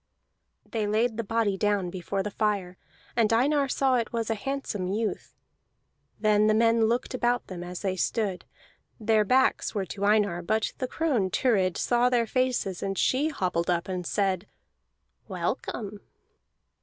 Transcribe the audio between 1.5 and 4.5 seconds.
down before the fire, and Einar saw it was a